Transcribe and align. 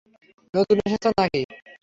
নতুন 0.53 0.77
এসেছেন 0.81 1.11
নাকি? 1.19 1.41